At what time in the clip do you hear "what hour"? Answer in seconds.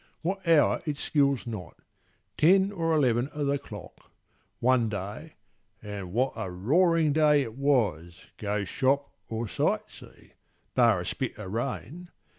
0.23-0.81